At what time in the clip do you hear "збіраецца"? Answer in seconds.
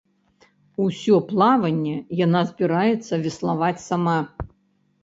2.53-3.23